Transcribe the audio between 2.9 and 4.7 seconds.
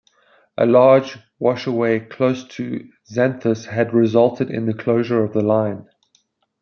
Zanthus had resulted in